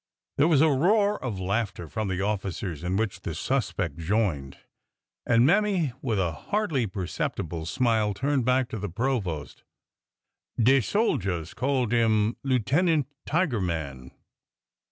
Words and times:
There 0.37 0.47
was 0.47 0.61
a 0.61 0.67
roar 0.71 1.23
of 1.23 1.39
laughter 1.39 1.87
from 1.87 2.07
the 2.07 2.21
officers, 2.21 2.83
in 2.83 2.97
which 2.97 3.21
the 3.21 3.35
suspect 3.35 3.99
joined, 3.99 4.57
and 5.27 5.45
Mammy, 5.45 5.93
with 6.01 6.17
a 6.17 6.31
hardly 6.31 6.87
perceptible 6.87 7.67
smile, 7.67 8.15
turned 8.15 8.43
back 8.43 8.67
to 8.69 8.79
the 8.79 8.89
provost. 8.89 9.63
De 10.59 10.81
soldiers 10.81 11.53
called 11.53 11.93
'im 11.93 12.35
Lieutenant 12.41 13.05
Tigerman." 13.27 14.09